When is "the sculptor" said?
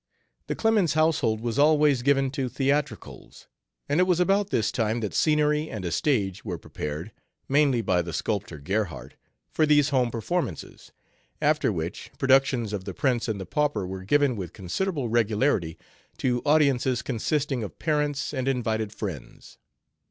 8.01-8.57